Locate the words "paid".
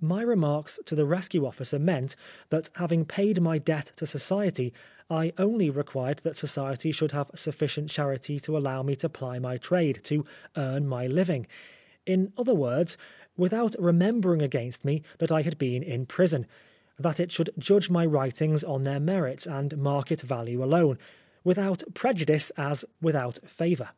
3.04-3.42